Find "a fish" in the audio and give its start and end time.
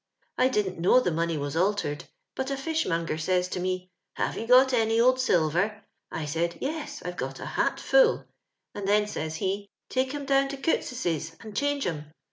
2.49-2.87